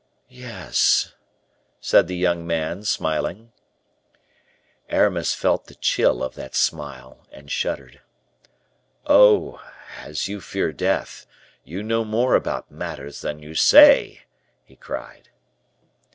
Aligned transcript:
"Yes," 0.29 1.13
said 1.79 2.07
the 2.07 2.15
young 2.15 2.47
man, 2.47 2.81
smiling. 2.85 3.51
Aramis 4.89 5.35
felt 5.35 5.67
the 5.67 5.75
chill 5.75 6.23
of 6.23 6.33
that 6.33 6.55
smile, 6.55 7.27
and 7.31 7.51
shuddered. 7.51 8.01
"Oh, 9.05 9.61
as 9.99 10.27
you 10.27 10.41
fear 10.41 10.71
death, 10.73 11.27
you 11.63 11.83
know 11.83 12.03
more 12.03 12.33
about 12.33 12.71
matters 12.71 13.21
than 13.21 13.43
you 13.43 13.53
say," 13.53 14.23
he 14.63 14.75
cried. 14.75 15.29